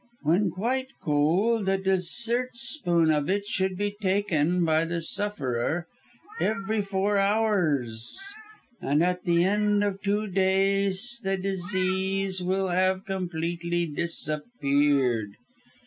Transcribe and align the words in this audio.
When 0.23 0.49
quite 0.49 0.93
cold, 0.99 1.69
a 1.69 1.77
dessert 1.77 2.55
spoon 2.55 3.11
of 3.11 3.29
it 3.29 3.45
should 3.45 3.77
be 3.77 3.95
taken 4.01 4.65
by 4.65 4.83
the 4.85 4.99
sufferer 4.99 5.85
every 6.39 6.81
four 6.81 7.19
hours 7.19 8.19
and 8.81 9.03
at 9.03 9.25
the 9.25 9.43
end 9.43 9.83
of 9.83 10.01
two 10.01 10.25
days 10.25 11.21
the 11.23 11.37
disease 11.37 12.41
will 12.41 12.69
have 12.69 13.05
completely 13.05 13.85
disappeared. 13.85 15.35